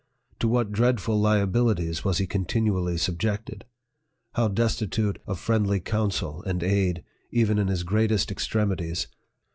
to 0.39 0.47
what 0.47 0.71
dreadful 0.71 1.19
liabilities 1.19 2.03
was 2.03 2.17
he 2.17 2.25
continually 2.25 2.97
subjected! 2.97 3.65
how 4.33 4.47
destitute 4.47 5.21
of 5.27 5.37
friendly 5.39 5.79
counsel 5.79 6.41
and 6.41 6.63
aid, 6.63 7.03
even 7.29 7.59
in 7.59 7.67
his 7.67 7.83
greatest 7.83 8.31
extremities 8.31 9.05